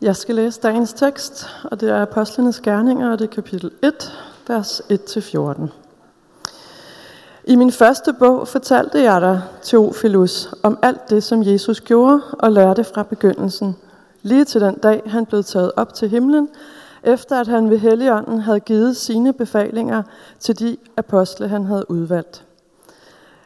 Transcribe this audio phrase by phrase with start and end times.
[0.00, 4.12] Jeg skal læse dagens tekst, og det er Apostlenes Gerninger, og det er kapitel 1,
[4.48, 5.66] vers 1-14.
[7.44, 12.52] I min første bog fortalte jeg dig, Teofilus, om alt det, som Jesus gjorde og
[12.52, 13.76] lærte fra begyndelsen,
[14.22, 16.48] lige til den dag, han blev taget op til himlen,
[17.02, 20.02] efter at han ved Helligånden havde givet sine befalinger
[20.38, 22.44] til de apostle, han havde udvalgt.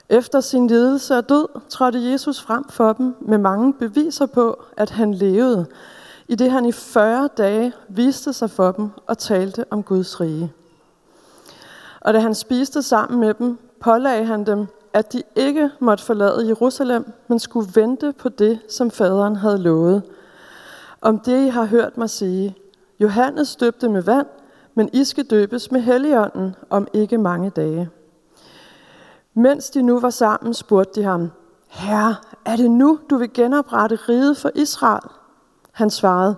[0.08, 4.90] Efter sin lidelse og død trådte Jesus frem for dem med mange beviser på, at
[4.90, 5.66] han levede,
[6.30, 10.52] i det han i 40 dage viste sig for dem og talte om Guds rige.
[12.00, 16.46] Og da han spiste sammen med dem, pålagde han dem, at de ikke måtte forlade
[16.46, 20.02] Jerusalem, men skulle vente på det, som faderen havde lovet.
[21.00, 22.56] Om det I har hørt mig sige,
[23.00, 24.26] Johannes døbte med vand,
[24.74, 27.90] men I skal døbes med helligånden om ikke mange dage.
[29.34, 31.30] Mens de nu var sammen, spurgte de ham,
[31.68, 35.19] Herre, er det nu, du vil genoprette riget for Israel?
[35.72, 36.36] Han svarede,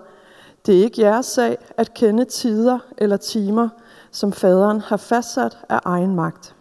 [0.65, 3.69] det er ikke jeres sag at kende tider eller timer,
[4.11, 6.55] som faderen har fastsat af egen magt.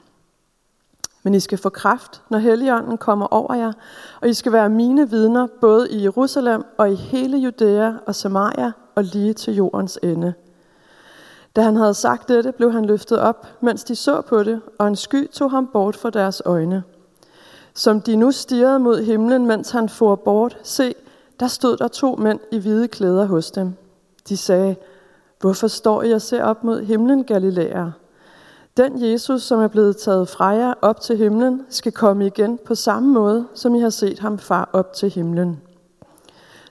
[1.22, 3.72] Men I skal få kraft, når Helligånden kommer over jer,
[4.20, 8.72] og I skal være mine vidner både i Jerusalem og i hele Judæa og Samaria
[8.94, 10.34] og lige til jordens ende.
[11.56, 14.88] Da han havde sagt dette, blev han løftet op, mens de så på det, og
[14.88, 16.82] en sky tog ham bort fra deres øjne.
[17.74, 20.94] Som de nu stirrede mod himlen, mens han for bort, se,
[21.42, 23.74] der stod der to mænd i hvide klæder hos dem.
[24.28, 24.76] De sagde,
[25.40, 27.90] hvorfor står I og ser op mod himlen, Galilæer?
[28.76, 32.74] Den Jesus, som er blevet taget fra jer op til himlen, skal komme igen på
[32.74, 35.60] samme måde, som I har set ham far op til himlen.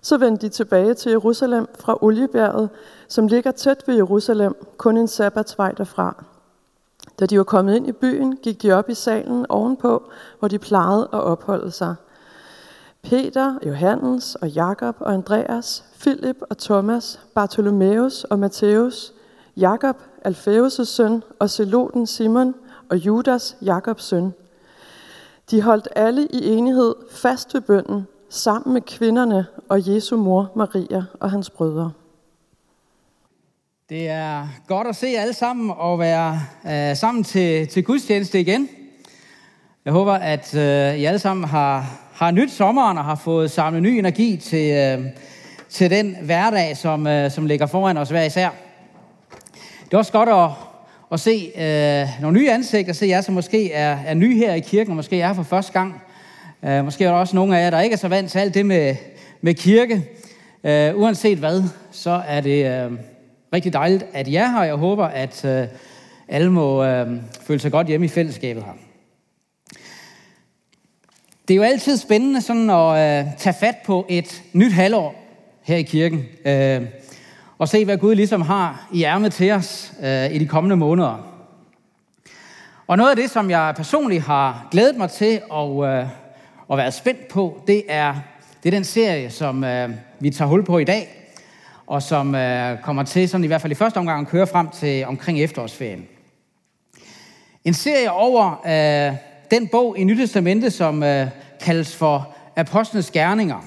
[0.02, 2.70] Så vendte de tilbage til Jerusalem fra Oliebjerget,
[3.08, 6.24] som ligger tæt ved Jerusalem, kun en sabbatsvej derfra.
[7.20, 10.04] Da de var kommet ind i byen, gik de op i salen ovenpå,
[10.40, 11.96] hvor de plejede at opholde sig.
[13.04, 19.14] Peter, Johannes og Jakob og Andreas, Philip og Thomas, Bartholomeus og Matthæus,
[19.58, 19.96] Jakob,
[20.28, 22.56] Alfæus' søn, og Zeloten Simon
[22.90, 24.34] og Judas, Jakobs søn.
[25.52, 31.04] De holdt alle i enighed fast ved bønden, sammen med kvinderne og Jesu mor Maria
[31.20, 31.92] og hans brødre.
[33.90, 38.70] Det er godt at se alle sammen og være øh, sammen til, til gudstjeneste igen.
[39.86, 43.84] Jeg håber, at øh, I alle sammen har, har nyt sommeren og har fået samlet
[43.84, 45.06] ny energi til, øh,
[45.70, 48.50] til den hverdag, som, øh, som ligger foran os hver især.
[49.86, 50.50] Det er også godt at,
[51.12, 54.60] at se øh, nogle nye ansigter, se jer, som måske er, er nye her i
[54.60, 56.02] kirken, og måske er her for første gang.
[56.64, 58.54] Øh, måske er der også nogle af jer, der ikke er så vant til alt
[58.54, 58.96] det med,
[59.42, 60.06] med kirke.
[60.64, 62.92] Øh, uanset hvad, så er det øh,
[63.54, 64.64] rigtig dejligt, at jeg er her.
[64.64, 65.68] Jeg håber, at øh,
[66.28, 67.08] alle må øh,
[67.42, 68.91] føle sig godt hjemme i fællesskabet her.
[71.52, 75.16] Det er jo altid spændende sådan at øh, tage fat på et nyt halvår
[75.62, 76.26] her i kirken.
[76.46, 76.82] Øh,
[77.58, 81.28] og se, hvad Gud ligesom har i ærmet til os øh, i de kommende måneder.
[82.88, 86.08] Og noget af det, som jeg personligt har glædet mig til og, øh,
[86.68, 88.16] og været spændt på, det er,
[88.64, 89.90] det er den serie, som øh,
[90.20, 91.10] vi tager hul på i dag,
[91.88, 94.70] og som øh, kommer til, sådan i hvert fald i første omgang, at køre frem
[94.70, 96.08] til omkring efterårsferien.
[97.66, 101.28] En serie over øh, den bog i Nyt Testamente, som øh,
[101.62, 103.66] kaldes for Apostlenes Gerninger,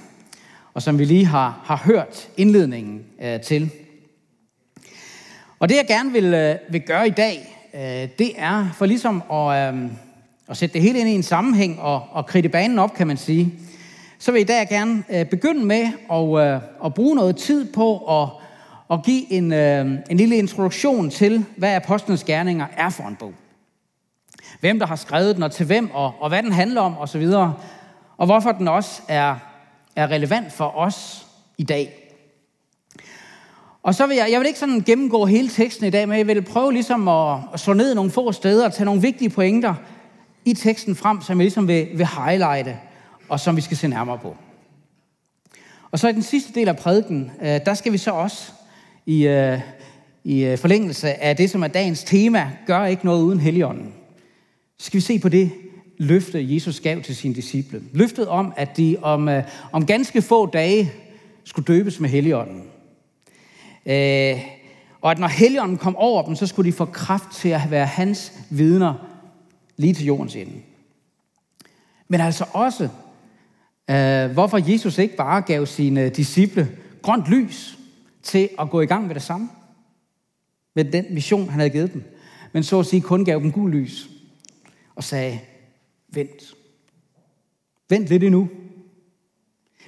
[0.74, 3.70] og som vi lige har, har hørt indledningen øh, til.
[5.58, 9.22] Og det, jeg gerne vil, øh, vil gøre i dag, øh, det er for ligesom
[9.32, 9.90] at, øh,
[10.48, 13.16] at sætte det hele ind i en sammenhæng og, og kridte banen op, kan man
[13.16, 13.54] sige.
[14.18, 17.72] Så vil jeg i dag gerne øh, begynde med at, øh, at bruge noget tid
[17.72, 18.28] på at,
[18.90, 23.32] at give en, øh, en lille introduktion til, hvad Apostlenes Gerninger er for en bog
[24.64, 27.22] hvem der har skrevet den, og til hvem, og, og hvad den handler om, osv.
[27.22, 27.52] Og,
[28.16, 29.36] og hvorfor den også er,
[29.96, 31.26] er relevant for os
[31.58, 32.12] i dag.
[33.82, 36.26] Og så vil jeg, jeg vil ikke sådan gennemgå hele teksten i dag, men jeg
[36.26, 39.74] vil prøve ligesom at, at slå ned nogle få steder og tage nogle vigtige pointer
[40.44, 42.76] i teksten frem, som jeg ligesom vil, vil highlighte,
[43.28, 44.36] og som vi skal se nærmere på.
[45.90, 48.52] Og så i den sidste del af prædiken, øh, der skal vi så også
[49.06, 49.60] i, øh,
[50.24, 53.94] i øh, forlængelse af det, som er dagens tema, gør ikke noget uden Helligånden
[54.78, 55.50] så skal vi se på det
[55.98, 57.82] løfte, Jesus gav til sine disciple.
[57.92, 60.92] Løftet om, at de om, øh, om ganske få dage
[61.44, 62.62] skulle døbes med Helligånden.
[63.86, 64.40] Øh,
[65.00, 67.86] og at når Helligånden kom over dem, så skulle de få kraft til at være
[67.86, 68.94] hans vidner
[69.76, 70.52] lige til jordens ende.
[72.08, 72.88] Men altså også,
[73.90, 76.68] øh, hvorfor Jesus ikke bare gav sine disciple
[77.02, 77.78] grønt lys
[78.22, 79.48] til at gå i gang med det samme.
[80.74, 82.04] Med den mission, han havde givet dem.
[82.52, 84.08] Men så at sige kun gav dem gul lys
[84.96, 85.40] og sagde,
[86.08, 86.54] vent.
[87.88, 88.48] Vent lidt endnu.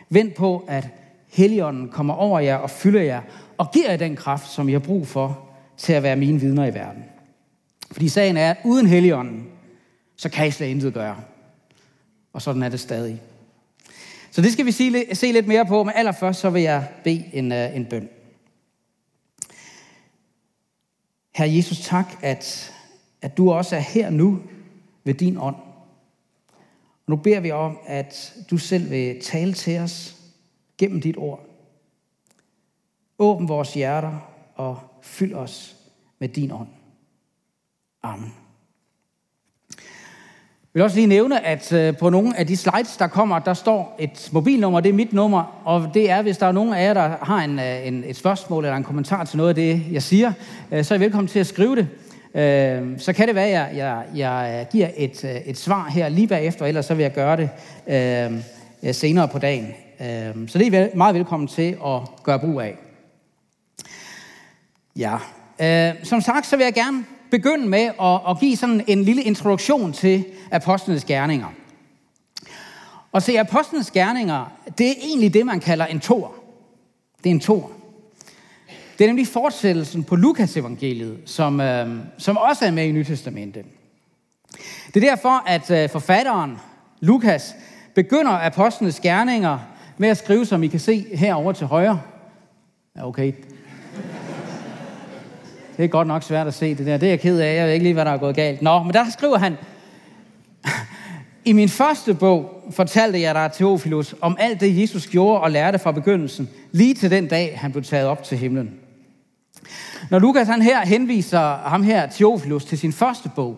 [0.09, 0.89] Vent på, at
[1.29, 3.23] Helligånden kommer over jer og fylder jer,
[3.59, 6.67] og giver jer den kraft, som I har brug for til at være mine vidner
[6.67, 7.05] i verden.
[7.91, 9.47] Fordi sagen er, at uden Helligånden,
[10.17, 11.17] så kan I slet intet gøre.
[12.33, 13.23] Og sådan er det stadig.
[14.31, 17.25] Så det skal vi se, se lidt mere på, men allerførst så vil jeg bede
[17.33, 18.09] en, øh, en bøn.
[21.35, 22.73] Herre Jesus, tak, at,
[23.23, 24.41] at du også er her nu
[25.07, 25.57] ved din ånd.
[27.07, 30.17] Og nu beder vi om, at du selv vil tale til os
[30.79, 31.47] gennem dit ord.
[33.19, 35.77] Åbn vores hjerter og fyld os
[36.19, 36.69] med din ånd.
[38.03, 38.35] Amen.
[40.75, 43.55] Jeg vil også lige nævne, at øh, på nogle af de slides, der kommer, der
[43.55, 46.85] står et mobilnummer, det er mit nummer, og det er, hvis der er nogen af
[46.85, 49.93] jer, der har en, øh, en, et spørgsmål eller en kommentar til noget af det,
[49.93, 50.33] jeg siger,
[50.73, 51.89] øh, så er I velkommen til at skrive det
[52.37, 56.09] øh, Så kan det være, at jeg, jeg, jeg giver et, øh, et svar her
[56.09, 57.51] lige bagefter, ellers så vil jeg gøre det
[57.87, 58.43] øhm,
[58.83, 59.75] øh, senere på dagen.
[60.01, 62.77] Øhm, så det er I meget velkommen til at gøre brug af.
[64.97, 65.17] Ja,
[65.61, 69.23] øh, som sagt, så vil jeg gerne begynde med at, at give sådan en lille
[69.23, 71.49] introduktion til apostlenes gerninger.
[73.13, 76.35] Og se, apostlenes gerninger, det er egentlig det, man kalder en tor.
[77.25, 77.71] Det er en tor.
[78.99, 81.89] Det er nemlig fortsættelsen på Lukas evangeliet, som, øh,
[82.19, 83.65] som også er med i Nytestamentet.
[84.95, 86.57] Det er derfor, at øh, forfatteren,
[87.01, 87.55] Lukas,
[87.95, 89.59] begynder apostlenes gerninger
[89.99, 92.01] med at skrive, som I kan se herover til højre.
[92.97, 93.33] Ja, okay,
[95.77, 96.97] det er godt nok svært at se det der.
[96.97, 97.57] Det er jeg ked af.
[97.57, 98.63] Jeg ved ikke lige, hvad der er gået galt.
[98.63, 99.57] Nå, men der skriver han,
[101.45, 105.79] i min første bog fortalte jeg dig, Teofilus, om alt det, Jesus gjorde og lærte
[105.79, 108.75] fra begyndelsen, lige til den dag, han blev taget op til himlen.
[110.11, 113.57] Når Lukas han her henviser ham her, Theophilus, til sin første bog,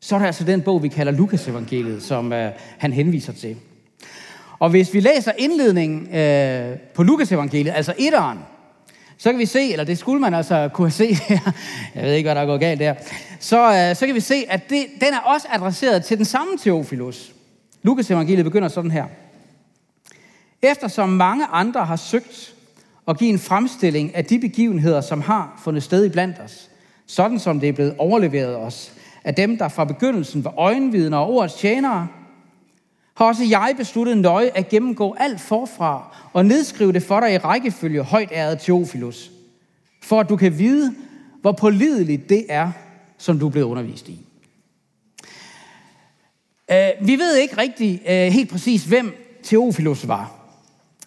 [0.00, 3.56] så er det altså den bog, vi kalder Lukas evangeliet, som øh, han henviser til.
[4.58, 8.38] Og hvis vi læser indledningen øh, på Lukas evangeliet, altså etteren,
[9.18, 11.52] så kan vi se, eller det skulle man altså kunne se her,
[11.94, 12.94] jeg ved ikke, hvad der er gået galt der,
[13.40, 16.52] så, øh, så kan vi se, at det, den er også adresseret til den samme
[16.58, 17.32] Theophilus.
[17.82, 19.04] Lukas evangeliet begynder sådan her.
[20.62, 22.54] Eftersom mange andre har søgt
[23.10, 26.70] og give en fremstilling af de begivenheder, som har fundet sted i blandt os,
[27.06, 28.92] sådan som det er blevet overleveret os
[29.24, 32.08] af dem, der fra begyndelsen var øjenvidner og ordets tjenere,
[33.14, 37.38] har også jeg besluttet nøje at gennemgå alt forfra og nedskrive det for dig i
[37.38, 39.30] rækkefølge, højt æret Teofilus,
[40.02, 40.94] for at du kan vide,
[41.40, 42.72] hvor pålideligt det er,
[43.18, 44.18] som du er blevet undervist i.
[46.72, 50.39] Øh, vi ved ikke rigtig øh, helt præcis, hvem Teofilus var.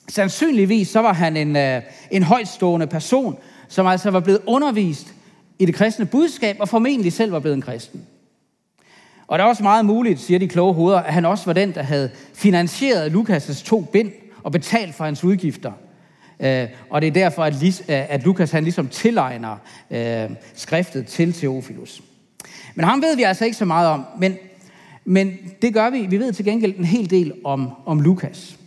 [0.09, 5.13] Sandsynligvis så var han en, uh, en højtstående person, som altså var blevet undervist
[5.59, 8.01] i det kristne budskab, og formentlig selv var blevet en kristen.
[9.27, 11.73] Og det er også meget muligt, siger de kloge hoveder, at han også var den,
[11.73, 14.11] der havde finansieret Lukas' to bind
[14.43, 15.71] og betalt for hans udgifter.
[16.39, 19.57] Øh, og det er derfor, at, øh, at Lukas han ligesom tilegner
[19.91, 22.01] øh, skriftet til Teofilus.
[22.75, 24.37] Men ham ved vi altså ikke så meget om, men,
[25.05, 26.05] men det gør vi.
[26.09, 28.57] Vi ved til gengæld en hel del om, om Lukas.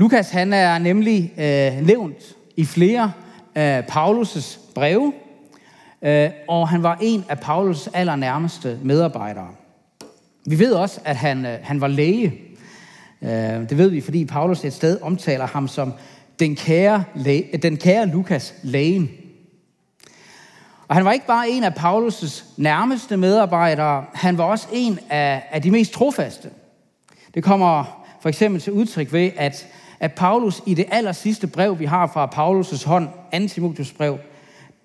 [0.00, 3.12] Lukas han er nemlig øh, nævnt i flere
[3.54, 5.12] af Paulus' breve,
[6.02, 9.48] Øh, og han var en af Paulus allernærmeste medarbejdere.
[10.46, 12.34] Vi ved også, at han, øh, han var læge.
[13.22, 15.92] Øh, det ved vi, fordi Paulus et sted omtaler ham som
[16.38, 19.10] den kære, læge, den kære Lukas lægen.
[20.88, 25.42] Og han var ikke bare en af Paulus' nærmeste medarbejdere, han var også en af,
[25.50, 26.50] af de mest trofaste.
[27.34, 29.66] Det kommer for eksempel til udtryk ved, at,
[30.00, 33.08] at Paulus i det aller sidste brev, vi har fra Paulus' hånd,
[33.48, 33.48] 2.
[33.48, 34.18] Timotius brev,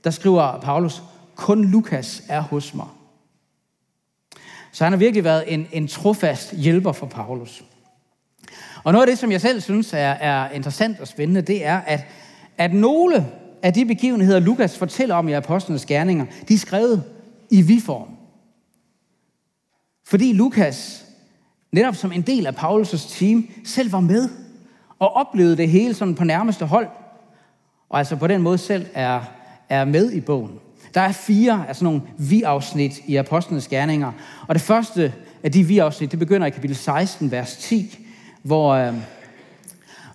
[0.04, 1.04] der skriver Paulus,
[1.36, 2.88] kun Lukas er hos mig.
[4.72, 7.64] Så han har virkelig været en, en trofast hjælper for Paulus.
[8.84, 11.78] Og noget af det, som jeg selv synes er, er interessant og spændende, det er,
[11.78, 12.06] at,
[12.58, 13.26] at nogle
[13.64, 17.04] af de begivenheder, Lukas fortæller om i Apostlenes Gerninger, de er skrevet
[17.52, 18.10] i vi-form.
[20.08, 21.06] Fordi Lukas,
[21.72, 24.30] netop som en del af Paulus' team, selv var med
[25.00, 26.88] og oplevede det hele sådan på nærmeste hold,
[27.90, 29.22] og altså på den måde selv er,
[29.70, 30.60] er med i bogen.
[30.94, 34.12] Der er fire af sådan nogle vi-afsnit i Apostlenes Gerninger.
[34.48, 37.98] Og det første af de vi-afsnit, det begynder i kapitel 16, vers 10,
[38.44, 38.94] hvor, øh,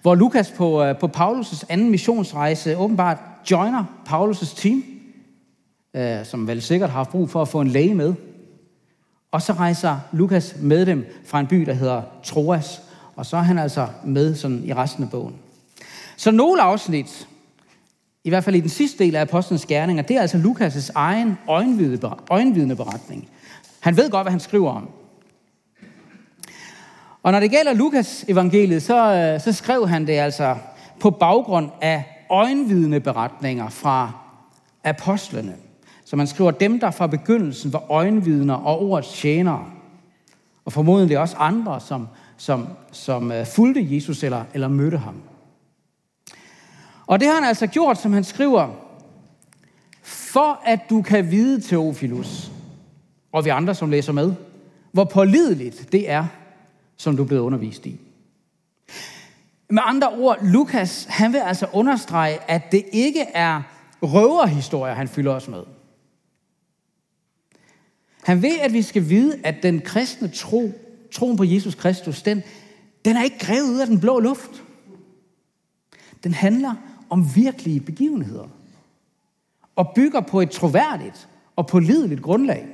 [0.02, 3.18] hvor Lukas på, øh, på Paulus' anden missionsrejse åbenbart
[3.50, 4.84] joiner Paulus' team,
[5.94, 8.14] øh, som vel sikkert har brug for at få en læge med.
[9.32, 12.82] Og så rejser Lukas med dem fra en by, der hedder Troas.
[13.20, 15.34] Og så er han altså med sådan i resten af bogen.
[16.16, 17.28] Så nogle afsnit,
[18.24, 21.38] i hvert fald i den sidste del af Apostlenes Gerninger, det er altså Lukas' egen
[22.30, 23.28] øjenvidende beretning.
[23.80, 24.88] Han ved godt, hvad han skriver om.
[27.22, 30.56] Og når det gælder Lukas evangeliet, så, øh, så skrev han det altså
[31.00, 34.12] på baggrund af øjenvidende beretninger fra
[34.84, 35.54] apostlene.
[36.04, 39.64] Så man skriver dem, der fra begyndelsen var øjenvidner og ordets tjenere.
[40.64, 42.08] Og formodentlig også andre, som,
[42.40, 45.22] som, som øh, fulgte Jesus eller, eller mødte ham.
[47.06, 48.68] Og det har han altså gjort, som han skriver,
[50.02, 52.50] for at du kan vide, Teofilus,
[53.32, 54.34] og vi andre, som læser med,
[54.92, 56.26] hvor pålideligt det er,
[56.96, 58.00] som du er blevet undervist i.
[59.70, 63.62] Med andre ord, Lukas, han vil altså understrege, at det ikke er
[64.02, 65.62] røverhistorier, han fylder os med.
[68.22, 70.72] Han vil, at vi skal vide, at den kristne tro,
[71.12, 72.42] troen på Jesus Kristus, den,
[73.04, 74.62] den er ikke grevet ud af den blå luft.
[76.24, 76.74] Den handler
[77.10, 78.48] om virkelige begivenheder.
[79.76, 82.66] Og bygger på et troværdigt og pålideligt grundlag.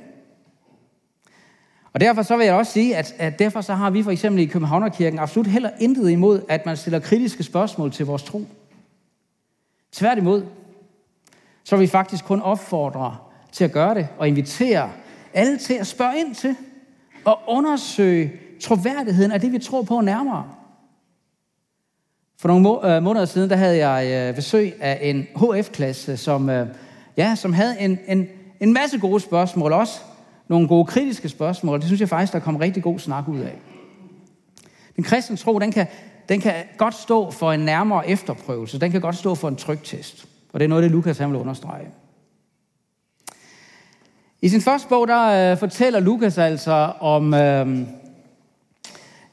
[1.93, 4.43] Og derfor så vil jeg også sige, at, at derfor så har vi for eksempel
[4.43, 8.45] i Københavnerkirken absolut heller intet imod, at man stiller kritiske spørgsmål til vores tro.
[9.91, 10.45] Tværtimod,
[11.63, 13.17] så vil vi faktisk kun opfordre
[13.51, 14.91] til at gøre det og invitere
[15.33, 16.55] alle til at spørge ind til
[17.27, 18.31] og undersøge
[18.61, 20.45] troværdigheden af det, vi tror på nærmere.
[22.39, 26.67] For nogle øh, måneder siden, der havde jeg øh, besøg af en HF-klasse, som, øh,
[27.17, 28.27] ja, som havde en, en,
[28.59, 29.99] en masse gode spørgsmål, også
[30.47, 31.79] nogle gode kritiske spørgsmål.
[31.79, 33.59] Det synes jeg faktisk, der kom rigtig god snak ud af.
[34.95, 35.87] Den kristne tro, den kan,
[36.29, 38.79] den kan godt stå for en nærmere efterprøvelse.
[38.79, 40.27] Den kan godt stå for en tryktest.
[40.53, 41.87] Og det er noget, det Lukas han vil understrege.
[44.41, 47.79] I sin første bog, der øh, fortæller Lukas altså om, øh,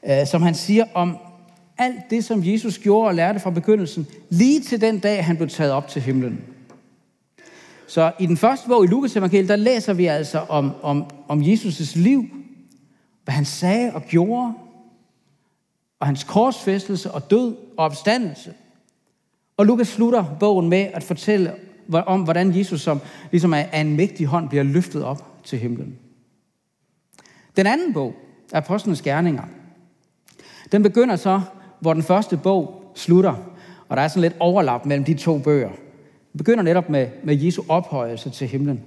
[0.07, 1.19] øh, som han siger, om
[1.79, 5.49] alt det, som Jesus gjorde og lærte fra begyndelsen, lige til den dag, han blev
[5.49, 6.41] taget op til himlen.
[7.87, 11.41] Så i den første bog i Lukas evangeliet, der læser vi altså om, om, om
[11.43, 12.25] Jesus' liv,
[13.25, 14.53] hvad han sagde og gjorde,
[16.01, 18.53] og hans korsfæstelse og død og opstandelse.
[19.57, 21.53] Og Lukas slutter bogen med at fortælle
[21.93, 23.01] om, hvordan Jesus som,
[23.31, 25.99] ligesom af en mægtig hånd bliver løftet op til himlen.
[27.57, 28.15] Den anden bog,
[28.53, 29.45] Apostlenes Gerninger,
[30.73, 31.41] den begynder så,
[31.81, 33.35] hvor den første bog slutter.
[33.89, 35.69] Og der er sådan lidt overlap mellem de to bøger.
[36.33, 38.83] Den begynder netop med, med Jesu ophøjelse til himlen.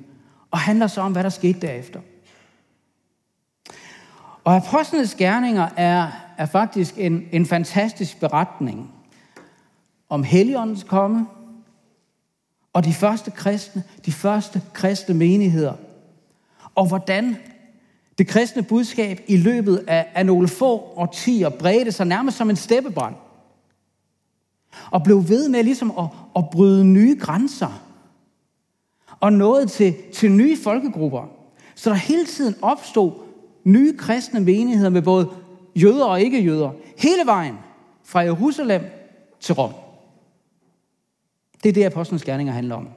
[0.52, 2.00] Og handler så om, hvad der skete derefter.
[4.44, 8.92] Og Apostlenes Gerninger er, er faktisk en, en fantastisk beretning
[10.10, 11.28] om Helligåndens komme,
[12.78, 15.74] og de første kristne, de første kristne menigheder,
[16.76, 17.38] og hvordan
[18.18, 22.56] det kristne budskab i løbet af, af nogle få årtier bredte sig nærmest som en
[22.56, 23.16] steppebrand.
[24.92, 26.06] Og blev ved med ligesom at,
[26.36, 27.84] at bryde nye grænser.
[29.20, 31.30] Og nåede til, til nye folkegrupper.
[31.76, 33.12] Så der hele tiden opstod
[33.64, 35.30] nye kristne menigheder med både
[35.76, 36.72] jøder og ikke-jøder.
[36.98, 37.56] Hele vejen
[38.04, 38.82] fra Jerusalem
[39.40, 39.87] til Rom.
[41.64, 42.88] Det er det, apostlenes gerninger handler om.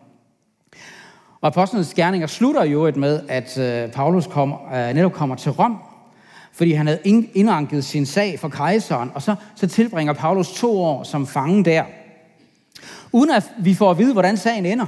[1.41, 5.53] Og apostlenes gerninger slutter jo et med, at øh, Paulus kommer, øh, netop kommer til
[5.53, 5.77] Rom,
[6.53, 7.01] fordi han havde
[7.35, 11.85] indanket sin sag for kejseren, og så, så tilbringer Paulus to år som fange der,
[13.13, 14.87] uden at vi får at vide, hvordan sagen ender.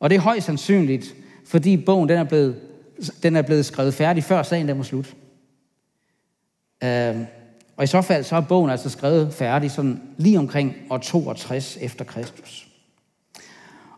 [0.00, 1.14] Og det er højst sandsynligt,
[1.46, 2.60] fordi bogen den er blevet,
[3.22, 5.14] den er blevet skrevet færdig, før sagen den var slut.
[6.84, 7.16] Øh,
[7.78, 11.78] og i så fald så er bogen altså skrevet færdig sådan lige omkring år 62
[11.80, 12.68] efter Kristus.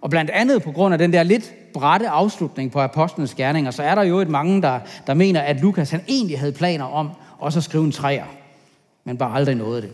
[0.01, 3.83] Og blandt andet på grund af den der lidt brætte afslutning på apostlenes gerninger, så
[3.83, 7.11] er der jo et mange, der, der mener, at Lukas han egentlig havde planer om
[7.39, 8.25] også at skrive en træer,
[9.05, 9.91] men bare aldrig nåede det.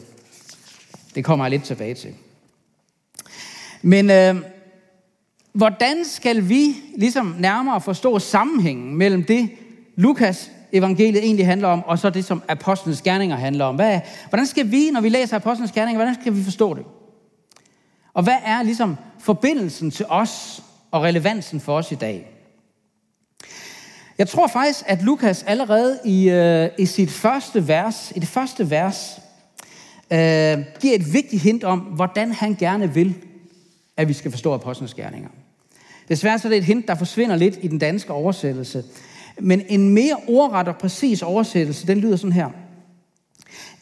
[1.15, 2.15] Det kommer jeg lidt tilbage til.
[3.83, 4.37] Men øh,
[5.53, 9.51] hvordan skal vi ligesom nærmere forstå sammenhængen mellem det,
[9.97, 13.75] Lukas evangeliet egentlig handler om, og så det, som apostlenes gerninger handler om.
[13.75, 16.85] Hvad, hvordan skal vi, når vi læser apostlenes gerninger, hvordan skal vi forstå det?
[18.15, 22.31] Og hvad er ligesom forbindelsen til os og relevansen for os i dag?
[24.19, 28.71] Jeg tror faktisk, at Lukas allerede i, øh, i sit første vers, i det første
[28.71, 29.21] vers,
[30.11, 30.19] øh,
[30.81, 33.15] giver et vigtigt hint om, hvordan han gerne vil,
[33.97, 35.29] at vi skal forstå apostlenes gerninger.
[36.09, 38.85] Desværre så er det et hint, der forsvinder lidt i den danske oversættelse.
[39.41, 42.51] Men en mere ordret og præcis oversættelse, den lyder sådan her.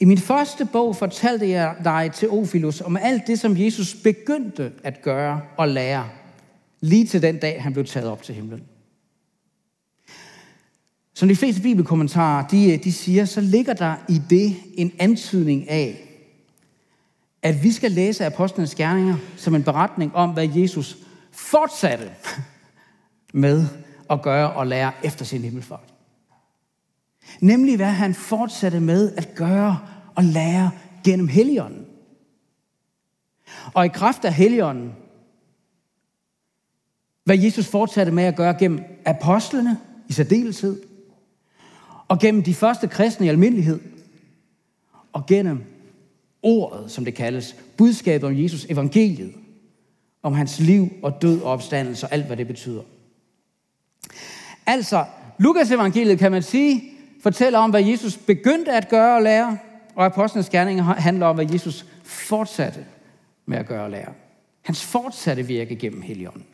[0.01, 4.73] I min første bog fortalte jeg dig til Ofilus om alt det, som Jesus begyndte
[4.85, 6.09] at gøre og lære,
[6.81, 8.63] lige til den dag, han blev taget op til himlen.
[11.15, 16.11] Som de fleste bibelkommentarer, de, de siger, så ligger der i det en antydning af,
[17.43, 20.97] at vi skal læse apostlenes gerninger som en beretning om, hvad Jesus
[21.33, 22.11] fortsatte
[23.35, 23.67] med
[24.11, 25.95] at gøre og lære efter sin himmelfart.
[27.41, 29.79] Nemlig hvad han fortsatte med at gøre
[30.15, 30.71] og lære
[31.05, 31.87] gennem Helligånden.
[33.75, 34.93] Og i kraft af Helligånden,
[37.25, 40.83] hvad Jesus fortsatte med at gøre gennem apostlene i særdeleshed,
[42.09, 43.81] og gennem de første kristne i almindelighed,
[45.13, 45.65] og gennem
[46.43, 49.35] ordet, som det kaldes, budskabet om Jesus, evangeliet,
[50.23, 52.83] om hans liv og død og opstandelse og alt, hvad det betyder.
[54.67, 55.05] Altså,
[55.39, 56.83] Lukas evangeliet kan man sige,
[57.23, 59.59] fortæller om, hvad Jesus begyndte at gøre og lære,
[59.95, 62.87] og apostlenes gerninger handler om, hvad Jesus fortsatte
[63.47, 64.13] med at gøre og lære.
[64.63, 66.47] Hans fortsatte virke gennem Helligånden.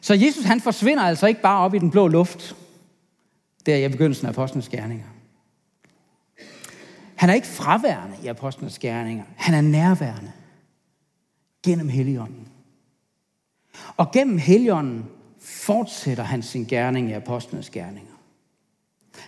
[0.00, 2.56] Så Jesus han forsvinder altså ikke bare op i den blå luft,
[3.66, 5.06] der i begyndelsen af apostlenes gerninger.
[7.14, 9.24] Han er ikke fraværende i apostlenes gerninger.
[9.36, 10.32] Han er nærværende
[11.64, 12.48] gennem Helligånden.
[13.96, 15.04] Og gennem Helligånden
[15.44, 18.12] fortsætter han sin gerning i apostlenes gerninger.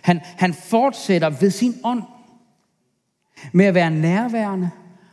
[0.01, 2.03] Han, han fortsætter ved sin ånd
[3.53, 4.69] med at være nærværende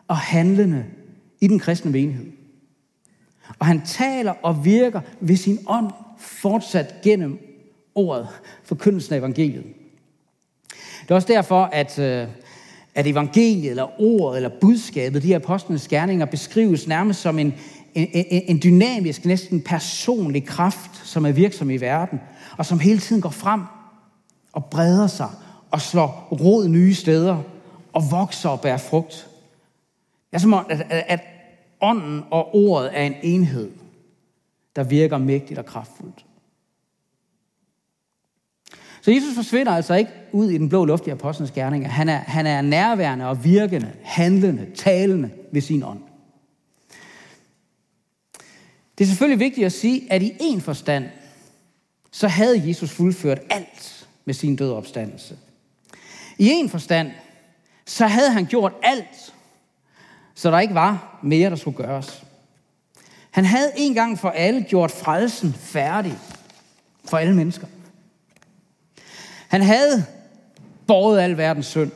[0.08, 0.84] og handlende
[1.40, 2.32] i den kristne menighed.
[3.58, 7.38] Og han taler og virker ved sin ånd fortsat gennem
[7.94, 8.28] ordet,
[8.64, 9.64] forkyndelsen af evangeliet.
[11.02, 12.28] Det er også derfor, at, øh,
[12.94, 17.54] at evangeliet, eller ordet, eller budskabet, de her apostlenes gerninger, beskrives nærmest som en,
[17.94, 22.20] en, en dynamisk, næsten personlig kraft, som er virksom i verden,
[22.58, 23.60] og som hele tiden går frem
[24.52, 25.28] og breder sig
[25.70, 27.42] og slår rod nye steder
[27.92, 29.28] og vokser og bærer frugt.
[30.30, 31.20] Det er som om, at, at, at
[31.80, 33.70] ånden og ordet er en enhed,
[34.76, 36.24] der virker mægtigt og kraftfuldt.
[39.02, 41.88] Så Jesus forsvinder altså ikke ud i den blå luft i apostlenes gerninger.
[41.88, 46.00] Han er, han er nærværende og virkende, handlende, talende ved sin ånd.
[48.98, 51.08] Det er selvfølgelig vigtigt at sige, at i en forstand,
[52.12, 55.38] så havde Jesus fuldført alt med sin døde opstandelse.
[56.38, 57.10] I en forstand,
[57.86, 59.34] så havde han gjort alt,
[60.34, 62.24] så der ikke var mere, der skulle gøres.
[63.30, 66.18] Han havde en gang for alle gjort frelsen færdig
[67.04, 67.66] for alle mennesker.
[69.48, 70.06] Han havde
[70.86, 71.92] båret al verdens synd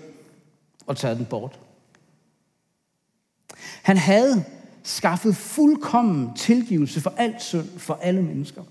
[0.87, 1.59] og taget den bort.
[3.83, 4.45] Han havde
[4.89, 8.63] skaffet fuldkommen tilgivelse for alt synd for alle mennesker.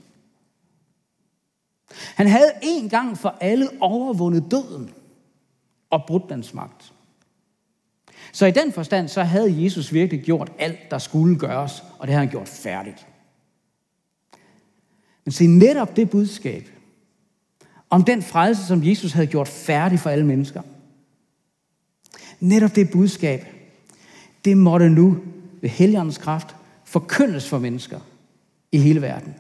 [1.92, 4.90] Han havde en gang for alle overvundet døden
[5.90, 6.94] og brudt dens magt.
[8.32, 12.14] Så i den forstand, så havde Jesus virkelig gjort alt, der skulle gøres, og det
[12.14, 13.08] har han gjort færdigt.
[15.26, 16.70] Men se, netop det budskab,
[17.90, 20.62] om den frelse, som Jesus havde gjort færdig for alle mennesker.
[22.40, 23.46] Netop det budskab,
[24.46, 25.18] det måtte nu
[25.62, 28.00] ved Helligåndens kraft forkyndes for mennesker
[28.72, 29.36] i hele verden.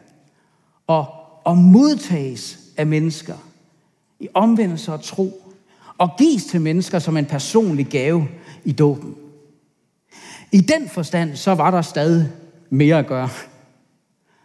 [0.87, 1.05] Og,
[1.43, 3.35] og modtages af mennesker
[4.19, 5.53] i omvendelse og tro.
[5.97, 8.27] Og gives til mennesker som en personlig gave
[8.65, 9.15] i dåben.
[10.51, 12.29] I den forstand, så var der stadig
[12.69, 13.29] mere at gøre.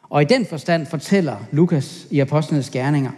[0.02, 3.10] Og i den forstand fortæller Lukas i Apostlenes Gerninger,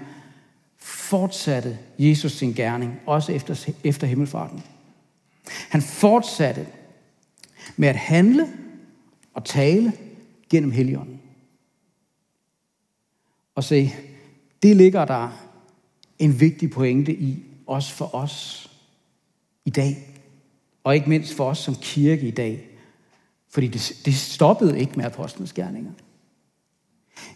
[0.78, 4.62] fortsatte Jesus sin gerning, også efter, efter himmelfarten.
[5.68, 6.66] Han fortsatte
[7.76, 8.48] med at handle
[9.34, 9.92] og tale
[10.50, 11.20] gennem Helligånden.
[13.54, 13.90] Og se,
[14.62, 15.28] det ligger der
[16.18, 18.70] en vigtig pointe i, også for os
[19.64, 19.96] i dag.
[20.84, 22.68] Og ikke mindst for os som kirke i dag.
[23.48, 25.92] Fordi det, det stoppede ikke med apostlenes gerninger.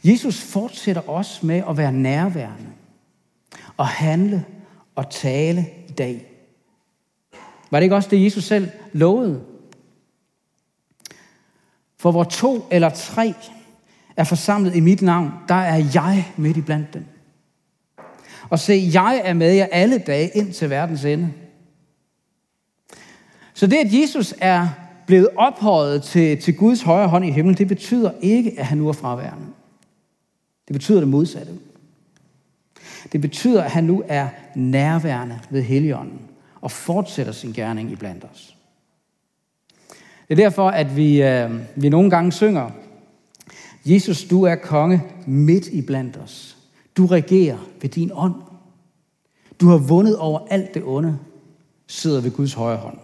[0.05, 2.70] Jesus fortsætter også med at være nærværende
[3.77, 4.44] og handle
[4.94, 6.33] og tale i dag.
[7.70, 9.44] Var det ikke også det, Jesus selv lovede?
[12.01, 13.35] For hvor to eller tre
[14.17, 17.05] er forsamlet i mit navn, der er jeg midt i blandt dem.
[18.51, 21.33] Og se, jeg er med jer alle dage ind til verdens ende.
[23.55, 24.69] Så det, at Jesus er
[25.07, 28.89] blevet ophøjet til, til Guds højre hånd i himlen, det betyder ikke, at han nu
[28.89, 29.47] er fraværende.
[30.69, 31.53] Det betyder det modsatte.
[33.13, 36.21] Det betyder, at han nu er nærværende ved Helligånden
[36.61, 38.58] og fortsætter sin gerning i blandt os.
[40.29, 42.71] Det er derfor, at vi, øh, vi nogle gange synger,
[43.85, 46.57] Jesus, du er konge midt i blandt os.
[46.97, 48.35] Du regerer ved din ånd.
[49.61, 51.19] Du har vundet over alt det onde,
[51.87, 52.99] sidder ved Guds højre hånd.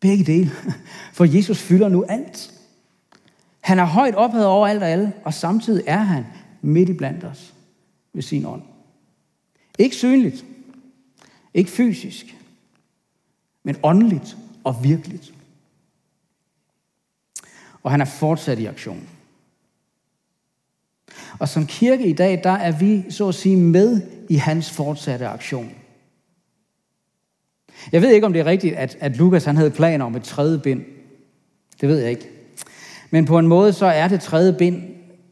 [0.00, 0.50] Begge dele.
[1.16, 2.54] For Jesus fylder nu alt.
[3.60, 6.24] Han er højt ophævet over alt og alle, og samtidig er han
[6.62, 7.54] midt i blandt os
[8.12, 8.62] ved sin ånd.
[9.78, 10.44] Ikke synligt,
[11.54, 12.36] ikke fysisk,
[13.62, 15.34] men åndeligt og virkeligt.
[17.84, 19.08] Og han er fortsat i aktion.
[21.38, 25.26] Og som kirke i dag, der er vi så at sige med i hans fortsatte
[25.26, 25.70] aktion.
[27.92, 30.22] Jeg ved ikke, om det er rigtigt, at, at Lukas han havde planer om et
[30.22, 30.84] tredje bind.
[31.80, 32.28] Det ved jeg ikke.
[33.10, 34.82] Men på en måde, så er det tredje bind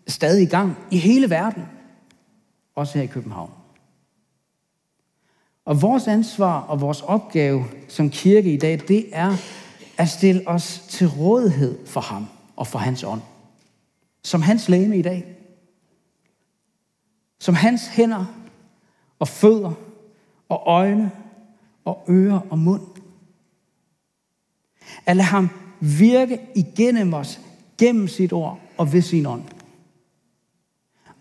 [0.08, 1.62] stadig i gang i hele verden.
[2.74, 3.50] Også her i København.
[5.64, 9.36] Og vores ansvar og vores opgave som kirke i dag, det er
[9.98, 13.22] at stille os til rådighed for ham og for hans ånd.
[14.22, 15.36] Som hans læme i dag.
[17.38, 18.24] Som hans hænder
[19.18, 19.72] og fødder
[20.48, 21.10] og øjne
[21.84, 22.82] og ører og mund.
[25.06, 25.48] At lade ham
[25.80, 27.40] virke igennem os,
[27.78, 29.42] gennem sit ord og ved sin ånd.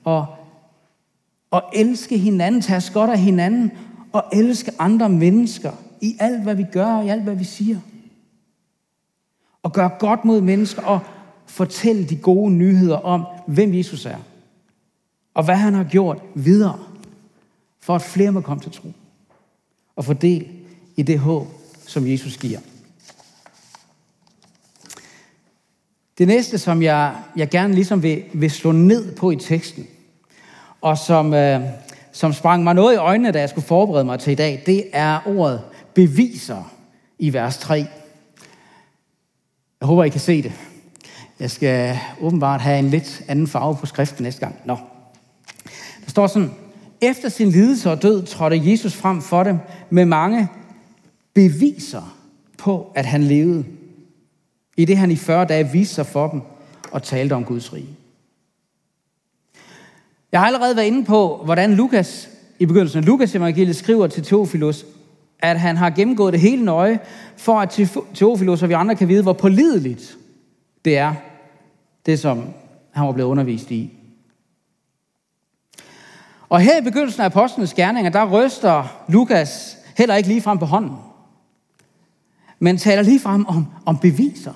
[0.03, 0.25] Og,
[1.51, 3.71] og elske hinanden, tage os godt af hinanden,
[4.13, 7.79] og elske andre mennesker i alt, hvad vi gør og i alt, hvad vi siger.
[9.63, 10.99] Og gøre godt mod mennesker og
[11.51, 14.17] fortælle de gode nyheder om, hvem Jesus er.
[15.33, 16.79] Og hvad han har gjort videre,
[17.79, 18.91] for at flere må komme til tro.
[19.95, 20.47] Og få del
[20.95, 21.47] i det håb,
[21.87, 22.59] som Jesus giver.
[26.17, 29.87] Det næste, som jeg, jeg gerne ligesom vil, vil slå ned på i teksten,
[30.81, 31.61] og som, øh,
[32.11, 34.83] som sprang mig noget i øjnene, da jeg skulle forberede mig til i dag, det
[34.93, 35.61] er ordet
[35.93, 36.73] beviser
[37.19, 37.75] i vers 3.
[39.79, 40.70] Jeg håber, I kan se det.
[41.41, 44.56] Jeg skal åbenbart have en lidt anden farve på skriften næste gang.
[44.65, 44.77] Nå.
[46.04, 46.51] Der står sådan,
[47.01, 49.58] efter sin lidelse og død trådte Jesus frem for dem
[49.89, 50.47] med mange
[51.34, 52.17] beviser
[52.58, 53.65] på, at han levede.
[54.77, 56.41] I det han i 40 dage viste sig for dem
[56.91, 57.89] og talte om Guds rige.
[60.32, 64.23] Jeg har allerede været inde på, hvordan Lukas i begyndelsen af Lukas evangeliet skriver til
[64.23, 64.86] Teofilus,
[65.39, 66.99] at han har gennemgået det hele nøje,
[67.38, 67.80] for at
[68.13, 70.17] Teofilus og vi andre kan vide, hvor pålideligt
[70.86, 71.13] det er,
[72.05, 72.43] det som
[72.91, 73.97] han var blevet undervist i.
[76.49, 80.65] Og her i begyndelsen af apostlenes gerninger, der ryster Lukas heller ikke lige frem på
[80.65, 80.97] hånden,
[82.59, 84.53] men taler lige frem om, om beviser.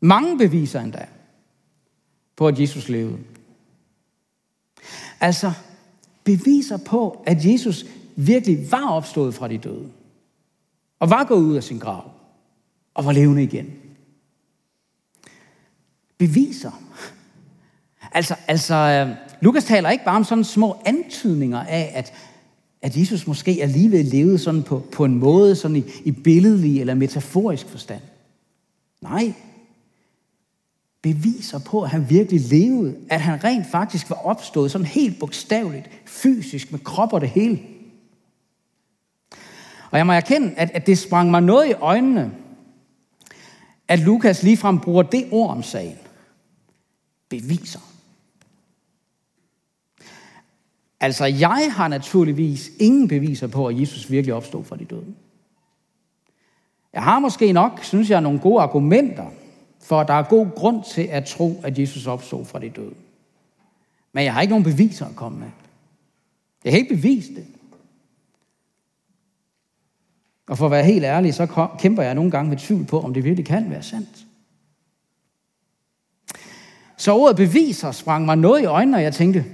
[0.00, 1.06] Mange beviser endda
[2.36, 3.18] på, at Jesus levede.
[5.20, 5.52] Altså
[6.24, 7.84] beviser på, at Jesus
[8.16, 9.88] virkelig var opstået fra de døde.
[10.98, 12.10] Og var gået ud af sin grav.
[12.94, 13.81] Og var levende igen.
[16.22, 16.82] Beviser.
[18.12, 22.12] Altså, altså øh, Lukas taler ikke bare om sådan små antydninger af, at,
[22.82, 26.94] at Jesus måske alligevel levede sådan på, på en måde, sådan i, i billedlig eller
[26.94, 28.00] metaforisk forstand.
[29.00, 29.32] Nej,
[31.02, 35.90] beviser på, at han virkelig levede, at han rent faktisk var opstået sådan helt bogstaveligt,
[36.06, 37.60] fysisk, med krop og det hele.
[39.90, 42.30] Og jeg må erkende, at, at det sprang mig noget i øjnene,
[43.88, 45.96] at Lukas ligefrem bruger det ord om sagen.
[47.32, 47.80] Beviser.
[51.00, 55.14] Altså, jeg har naturligvis ingen beviser på, at Jesus virkelig opstod fra de døde.
[56.92, 59.26] Jeg har måske nok, synes jeg, nogle gode argumenter
[59.80, 62.94] for at der er god grund til at tro, at Jesus opstod fra de døde.
[64.12, 65.50] Men jeg har ikke nogen beviser at komme med.
[66.64, 67.46] Jeg har ikke bevist det.
[70.48, 73.14] Og for at være helt ærlig, så kæmper jeg nogle gange med tvivl på, om
[73.14, 74.26] det virkelig kan være sandt.
[77.02, 79.44] Så ordet beviser sprang mig noget i øjnene, og jeg tænkte,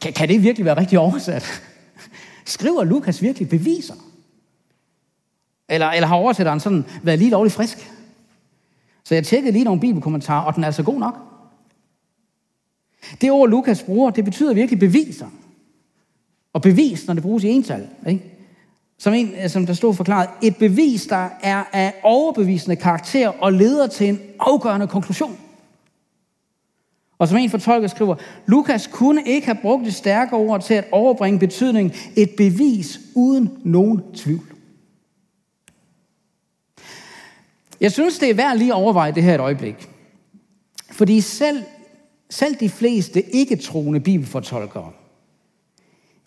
[0.00, 1.62] kan, kan det virkelig være rigtig oversat?
[2.44, 3.94] Skriver Lukas virkelig beviser?
[5.68, 7.92] Eller, eller har oversætteren sådan været lige lovligt frisk?
[9.04, 11.16] Så jeg tjekkede lige nogle bibelkommentarer, og den er altså god nok.
[13.20, 15.28] Det ord, Lukas bruger, det betyder virkelig beviser.
[16.52, 17.88] Og bevis, når det bruges i ental.
[18.08, 18.24] Ikke?
[18.98, 23.52] Som, en, øh, som der stod forklaret, et bevis, der er af overbevisende karakter og
[23.52, 25.38] leder til en afgørende konklusion.
[27.18, 28.14] Og som en fortolker skriver,
[28.46, 33.50] Lukas kunne ikke have brugt det stærke ord til at overbringe betydning et bevis uden
[33.64, 34.52] nogen tvivl.
[37.80, 39.88] Jeg synes, det er værd lige at overveje det her et øjeblik.
[40.90, 41.62] Fordi selv,
[42.30, 44.90] selv de fleste ikke-troende bibelfortolkere,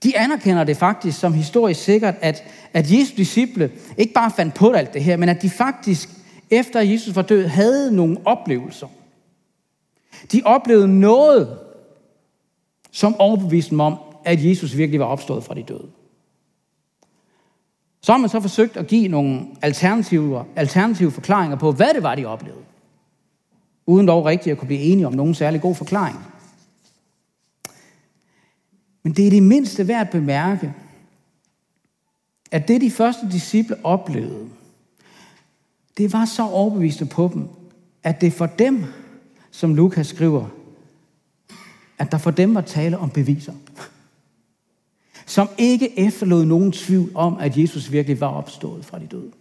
[0.04, 4.72] de anerkender det faktisk som historisk sikkert, at, at Jesu disciple ikke bare fandt på
[4.72, 6.10] alt det her, men at de faktisk,
[6.50, 8.88] efter Jesus var død, havde nogle oplevelser.
[10.32, 11.60] De oplevede noget,
[12.92, 15.88] som overbeviste dem om, at Jesus virkelig var opstået fra de døde.
[18.02, 22.16] Så har man så forsøgt at give nogle alternative, alternative forklaringer på, hvad det var,
[22.16, 22.64] de oplevede.
[23.86, 26.20] Uden dog rigtigt at kunne blive enige om nogen særlig god forklaring.
[29.04, 30.74] Men det er det mindste værd at bemærke,
[32.52, 34.50] at det de første disciple oplevede,
[35.98, 37.48] det var så overbeviste på dem,
[38.04, 38.86] at det for dem,
[39.52, 40.48] som Lukas skriver,
[41.98, 43.54] at der for dem var tale om beviser.
[45.26, 49.32] som ikke efterlod nogen tvivl om, at Jesus virkelig var opstået fra de døde.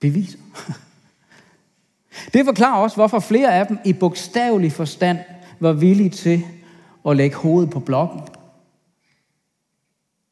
[0.00, 0.38] Beviser.
[2.32, 5.18] Det forklarer også, hvorfor flere af dem i bogstavelig forstand
[5.60, 6.44] var villige til
[7.08, 8.20] at lægge hovedet på blokken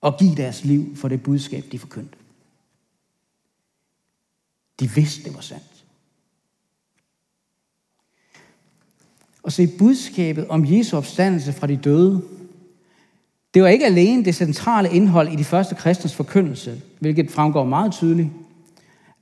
[0.01, 2.19] og give deres liv for det budskab, de forkyndte.
[4.81, 5.74] De vidste, det var sandt.
[9.45, 12.23] Og se, budskabet om Jesu opstandelse fra de døde,
[13.55, 17.93] det var ikke alene det centrale indhold i de første kristens forkyndelse, hvilket fremgår meget
[17.93, 18.29] tydeligt,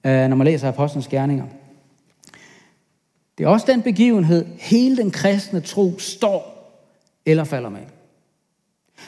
[0.06, 1.44] øh, når man læser Apostlenes Gerninger.
[3.38, 6.52] Det er også den begivenhed, hele den kristne tro står
[7.26, 7.80] eller falder med.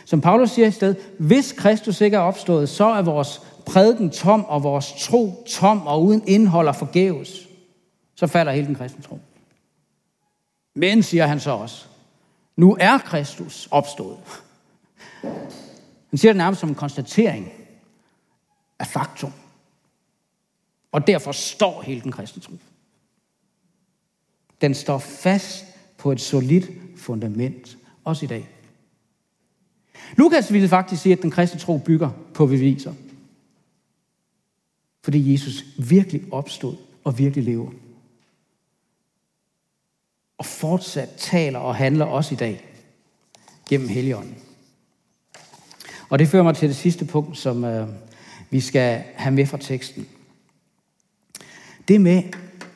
[0.04, 4.44] Som Paulus siger i sted, hvis Kristus ikke er opstået, så er vores prædiken tom,
[4.44, 7.48] og vores tro tom og uden indhold og forgæves.
[8.14, 9.18] Så falder hele den kristne tro.
[10.74, 11.86] Men, siger han så også,
[12.56, 14.18] nu er Kristus opstået.
[16.10, 17.52] Han siger det nærmest som en konstatering
[18.78, 19.32] af faktum.
[20.92, 22.52] Og derfor står hele den kristne tro.
[24.60, 25.64] Den står fast
[25.98, 28.48] på et solidt fundament, også i dag.
[30.16, 32.94] Lukas ville faktisk sige, at den kristne tro bygger på beviser.
[35.04, 37.70] Fordi Jesus virkelig opstod og virkelig lever.
[40.44, 42.64] Og fortsat taler og handler også i dag
[43.68, 44.34] gennem Helligånden.
[46.08, 47.88] Og det fører mig til det sidste punkt, som øh,
[48.50, 50.06] vi skal have med fra teksten.
[51.88, 52.22] Det med,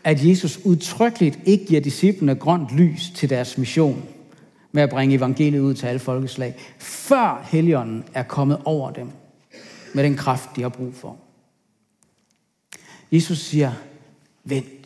[0.04, 4.04] at Jesus udtrykkeligt ikke giver disciplene grønt lys til deres mission
[4.72, 9.10] med at bringe evangeliet ud til alle folkeslag, før Helligånden er kommet over dem
[9.94, 11.16] med den kraft, de har brug for.
[13.12, 13.72] Jesus siger,
[14.44, 14.77] vent.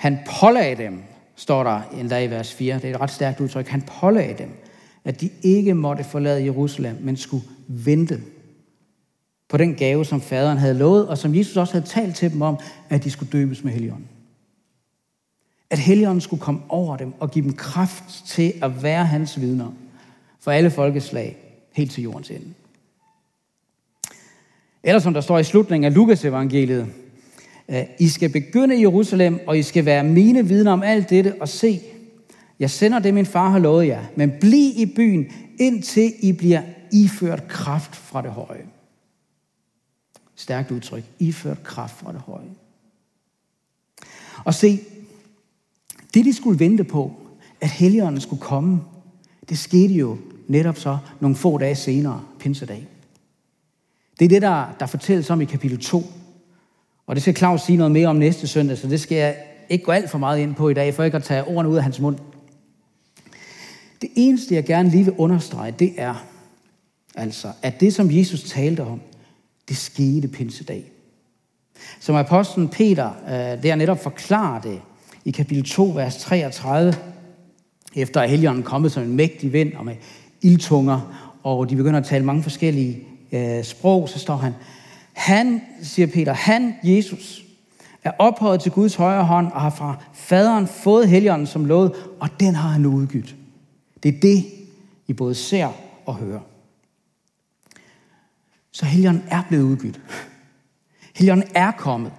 [0.00, 1.02] Han pålagde dem,
[1.36, 4.50] står der endda i vers 4, det er et ret stærkt udtryk, han pålagde dem,
[5.04, 8.20] at de ikke måtte forlade Jerusalem, men skulle vente
[9.48, 12.42] på den gave, som faderen havde lovet, og som Jesus også havde talt til dem
[12.42, 12.58] om,
[12.88, 14.08] at de skulle døbes med Helligånden.
[15.70, 19.72] At Helligånden skulle komme over dem og give dem kraft til at være hans vidner
[20.40, 21.36] for alle folkeslag,
[21.72, 22.54] helt til jordens ende.
[24.82, 26.86] Eller som der står i slutningen af Lukas evangeliet,
[27.70, 31.34] Øh, I skal begynde i Jerusalem, og I skal være mine vidner om alt dette,
[31.40, 31.80] og se,
[32.58, 35.26] jeg sender det, min far har lovet jer, men bliv i byen,
[35.58, 38.66] indtil I bliver iført kraft fra det høje.
[40.34, 41.04] Stærkt udtryk.
[41.18, 42.50] Iført kraft fra det høje.
[44.44, 44.80] Og se,
[46.14, 47.12] det de skulle vente på,
[47.60, 48.80] at helligånden skulle komme,
[49.48, 52.86] det skete jo netop så nogle få dage senere, pinsedag.
[54.18, 56.02] Det er det, der, der fortælles om i kapitel 2.
[57.10, 59.36] Og det skal Claus sige noget mere om næste søndag, så det skal jeg
[59.68, 61.76] ikke gå alt for meget ind på i dag, for ikke at tage ordene ud
[61.76, 62.16] af hans mund.
[64.02, 66.26] Det eneste, jeg gerne lige vil understrege, det er
[67.14, 69.00] altså, at det, som Jesus talte om,
[69.68, 70.84] det skete pinsedag.
[72.00, 74.80] Som apostlen Peter, øh, der netop forklarer det
[75.24, 76.94] i kapitel 2, vers 33,
[77.96, 79.96] efter at helgenen kommet som en mægtig vind og med
[80.42, 84.52] ildtunger, og de begynder at tale mange forskellige øh, sprog, så står han,
[85.20, 87.44] han, siger Peter, han, Jesus,
[88.04, 92.28] er ophøjet til Guds højre hånd og har fra faderen fået helligånden som lovet, og
[92.40, 93.36] den har han udgivet.
[94.02, 94.44] Det er det,
[95.06, 95.68] I både ser
[96.06, 96.40] og hører.
[98.72, 100.00] Så helligånden er blevet udgivet.
[101.14, 102.12] Helligånden er kommet.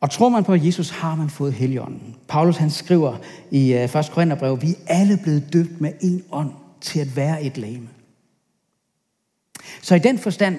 [0.00, 2.16] Og tror man på Jesus, har man fået heligånden.
[2.28, 3.16] Paulus han skriver
[3.50, 4.10] i øh, 1.
[4.12, 7.88] Korintherbrev, vi er alle blevet døbt med en ånd til at være et lame.
[9.82, 10.58] Så i den forstand,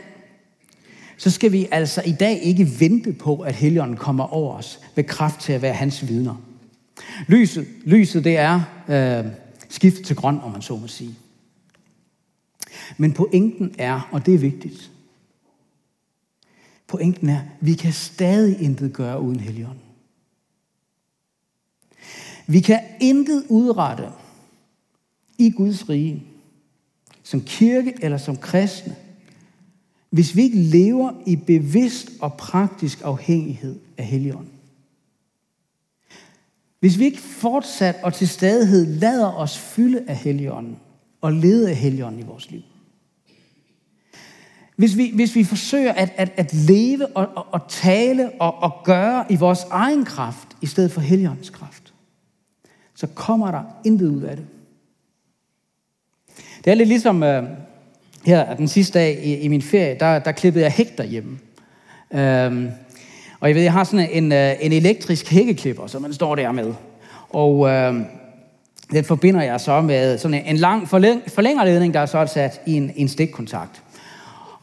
[1.18, 5.04] så skal vi altså i dag ikke vente på, at Helligånden kommer over os ved
[5.04, 6.36] kraft til at være hans vidner.
[7.28, 9.32] Lyset, lyset det er øh,
[9.70, 11.16] skiftet til grøn, om man så må sige.
[12.98, 14.92] Men pointen er, og det er vigtigt,
[16.88, 19.82] pointen er, vi kan stadig intet gøre uden Helligånden.
[22.48, 24.10] Vi kan intet udrette
[25.38, 26.24] i Guds rige,
[27.24, 28.96] som kirke eller som kristne,
[30.14, 34.52] hvis vi ikke lever i bevidst og praktisk afhængighed af Helligånden.
[36.80, 40.78] Hvis vi ikke fortsat og til stadighed lader os fylde af Helligånden
[41.22, 42.62] og lede af Helligånden i vores liv.
[44.76, 48.72] Hvis vi, hvis vi forsøger at, at, at leve og, og, og tale og, og
[48.84, 51.94] gøre i vores egen kraft, i stedet for Helligåndens kraft,
[52.96, 54.46] så kommer der intet ud af det.
[56.66, 57.44] Det er lidt ligesom øh,
[58.26, 61.40] her den sidste dag i, i min ferie, der, der klippede jeg hæk derhjemme.
[62.14, 62.70] Øhm,
[63.40, 66.52] og jeg ved, jeg har sådan en, øh, en elektrisk hækkeklipper, som man står der
[66.52, 66.74] med.
[67.30, 68.06] Og øhm,
[68.92, 72.74] den forbinder jeg så med sådan en lang forlæng, forlængerledning, der er så sat i
[72.74, 73.82] en, en stikkontakt.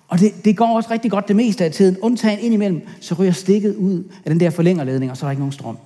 [0.09, 1.96] Og det, det går også rigtig godt det meste af tiden.
[2.03, 5.40] Undtagen indimellem, så ryger stikket ud af den der forlængerledning, og så er der ikke
[5.40, 5.79] nogen strøm.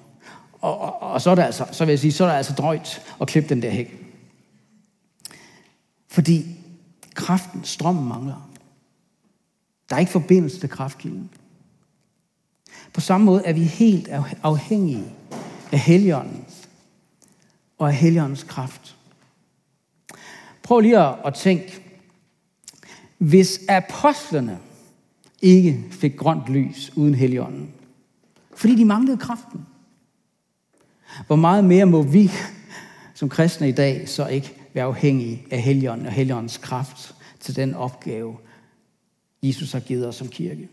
[0.61, 2.53] Og, og, og så er der altså, så vil jeg sige, så er der altså
[2.53, 3.97] drøjt at klippe den der hæk.
[6.11, 6.47] Fordi
[7.14, 8.50] kraften, strømmen mangler.
[9.90, 11.31] Der er ikke forbindelse til kraftkilden.
[12.92, 14.09] På samme måde er vi helt
[14.42, 15.05] afhængige
[15.72, 16.44] af Helligånden
[17.79, 18.96] og af Helligåndens kraft.
[20.62, 21.83] Prøv lige at, tænke,
[23.18, 24.59] hvis apostlene
[25.42, 27.72] ikke fik grønt lys uden Helligånden,
[28.57, 29.66] fordi de manglede kraften,
[31.27, 32.31] hvor meget mere må vi
[33.14, 37.74] som kristne i dag så ikke være afhængige af Helligånden og Helligåndens kraft til den
[37.74, 38.37] opgave,
[39.42, 40.68] Jesus har givet os som kirke.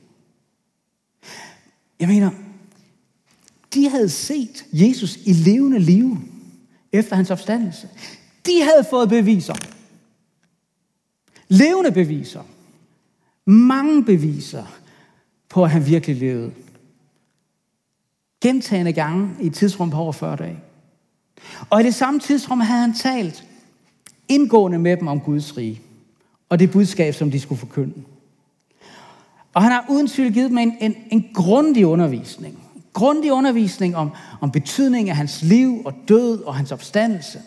[2.00, 2.32] Jeg mener,
[3.74, 6.18] de havde set Jesus i levende liv
[6.92, 7.90] efter hans opstandelse.
[8.46, 9.56] De havde fået beviser.
[11.48, 12.44] Levende beviser.
[13.46, 14.66] Mange beviser
[15.50, 16.54] på, at han virkelig levede.
[18.42, 20.60] Gentagende gange i et tidsrum på over 40 dage.
[21.70, 23.46] Og i det samme tidsrum havde han talt
[24.28, 25.82] indgående med dem om Guds rige.
[26.50, 27.94] Og det budskab, som de skulle forkynde.
[29.54, 32.54] Og han har uden tvivl givet dem en, en, en grundig undervisning.
[32.76, 37.40] En grundig undervisning om, om betydningen af hans liv og død og hans opstandelse.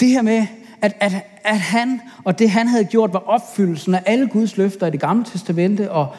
[0.00, 0.46] Det her med,
[0.80, 1.12] at, at,
[1.44, 5.00] at han og det, han havde gjort, var opfyldelsen af alle Guds løfter i det
[5.00, 6.16] gamle testamente, og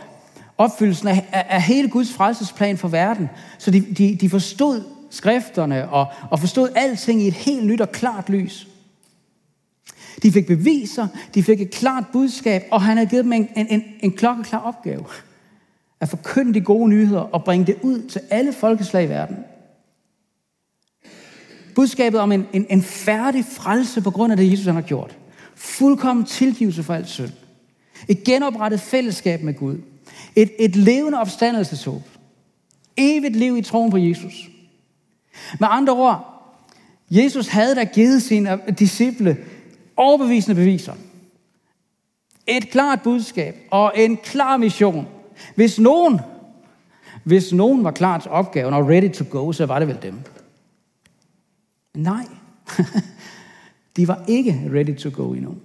[0.58, 3.30] opfyldelsen af, af, af hele Guds frelsesplan for verden.
[3.58, 7.92] Så de, de, de forstod skrifterne og, og forstod alting i et helt nyt og
[7.92, 8.68] klart lys.
[10.24, 13.84] De fik beviser, de fik et klart budskab, og han havde givet dem en, en,
[14.00, 15.06] en klokkeklar opgave.
[16.00, 19.38] At forkynde de gode nyheder og bringe det ud til alle folkeslag i verden.
[21.76, 25.18] Budskabet om en, en, en færdig frelse på grund af det, Jesus han har gjort.
[25.56, 27.32] Fuldkommen tilgivelse for alt synd.
[28.08, 29.78] Et genoprettet fællesskab med Gud.
[30.36, 32.02] Et, et levende opstandelseshåb.
[32.98, 34.50] Evigt liv i troen på Jesus.
[35.60, 36.30] Med andre ord,
[37.12, 39.38] Jesus havde da givet sine disciple
[39.98, 40.94] overbevisende beviser.
[42.48, 45.08] Et klart budskab og en klar mission.
[45.56, 46.20] Hvis nogen,
[47.24, 50.20] hvis nogen var klar til opgaven og ready to go, så var det vel dem.
[51.98, 52.26] Nej,
[53.98, 55.56] de var ikke ready to go endnu.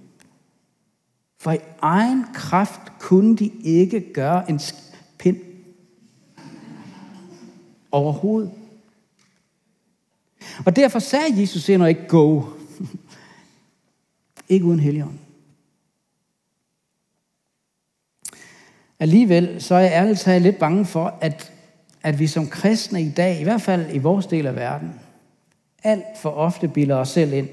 [1.39, 4.59] For i egen kraft kunne de ikke gøre en
[5.17, 5.37] pind
[7.91, 8.51] overhovedet.
[10.65, 12.41] Og derfor sagde Jesus endnu ikke go.
[14.49, 15.19] ikke uden helligånd.
[18.99, 21.51] Alligevel så er jeg ærligt talt lidt bange for, at,
[22.01, 24.93] at vi som kristne i dag, i hvert fald i vores del af verden,
[25.83, 27.49] alt for ofte bilder os selv ind,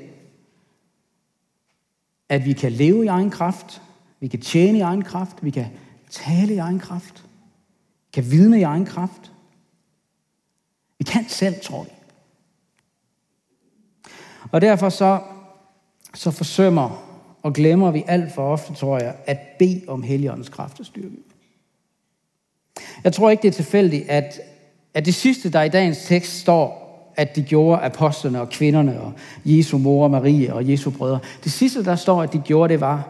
[2.29, 3.83] at vi kan leve i egen kraft,
[4.21, 5.67] vi kan tjene i egen kraft, vi kan
[6.11, 7.25] tale i egen kraft,
[8.13, 9.33] kan vidne i egen kraft.
[10.99, 12.02] Vi kan selv, tror jeg.
[14.53, 15.21] Og derfor så,
[16.15, 17.09] så forsømmer
[17.43, 21.17] og glemmer vi alt for ofte, tror jeg, at bede om Helligåndens kraft og styrke.
[23.05, 24.41] Jeg tror ikke, det er tilfældigt, at,
[24.95, 26.83] at det sidste, der i dagens tekst står,
[27.17, 29.13] at de gjorde apostlene og kvinderne og
[29.45, 31.19] Jesu mor Marie og Jesu brødre.
[31.45, 33.09] Det sidste, der står, at de gjorde, det var,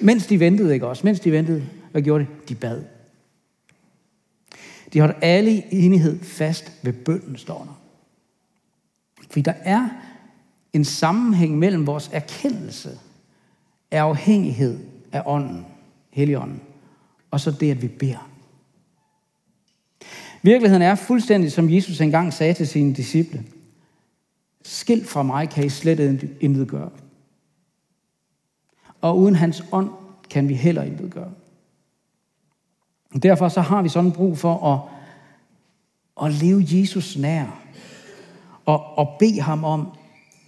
[0.00, 1.06] mens de ventede, ikke også?
[1.06, 2.28] Mens de ventede, hvad gjorde de?
[2.48, 2.82] De bad.
[4.92, 7.80] De holdt alle i enighed fast ved bønden, står der.
[9.30, 9.88] Fordi der er
[10.72, 12.98] en sammenhæng mellem vores erkendelse
[13.90, 14.78] af afhængighed
[15.12, 15.66] af ånden,
[16.10, 16.60] Helligånden,
[17.30, 18.28] og så det, at vi beder.
[20.42, 23.44] Virkeligheden er fuldstændig, som Jesus engang sagde til sine disciple.
[24.62, 26.90] Skilt fra mig kan I slet intet gøre.
[29.00, 29.90] Og uden hans ånd
[30.30, 31.30] kan vi heller intet gøre.
[33.22, 34.80] Derfor så har vi sådan brug for at,
[36.26, 37.62] at leve Jesus nær.
[38.64, 39.88] Og, og bede ham om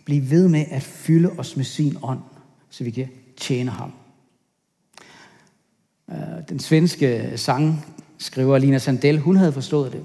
[0.04, 2.20] blive ved med at fylde os med sin ånd,
[2.70, 3.92] så vi kan tjene ham.
[6.10, 10.04] Øh, den svenske sangskriver Lina Sandel, hun havde forstået det.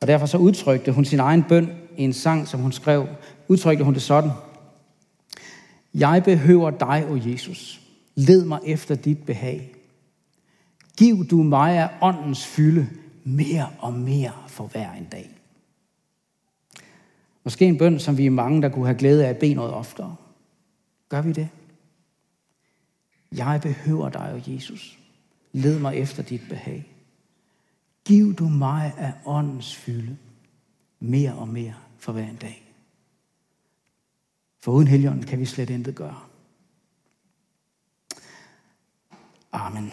[0.00, 3.06] Og derfor så udtrykte hun sin egen bøn i en sang, som hun skrev.
[3.48, 4.30] Udtrykte hun det sådan.
[5.94, 7.80] Jeg behøver dig, o Jesus.
[8.14, 9.74] Led mig efter dit behag.
[10.98, 12.88] Giv du mig af åndens fylde
[13.24, 15.33] mere og mere for hver en dag.
[17.44, 19.72] Måske en bøn, som vi er mange, der kunne have glæde af at bede noget
[19.72, 20.16] oftere.
[21.08, 21.48] Gør vi det?
[23.32, 24.98] Jeg behøver dig, og Jesus.
[25.52, 26.90] Led mig efter dit behag.
[28.04, 30.16] Giv du mig af åndens fylde
[31.00, 32.72] mere og mere for hver en dag.
[34.60, 36.20] For uden Helligånden kan vi slet intet gøre.
[39.52, 39.92] Amen.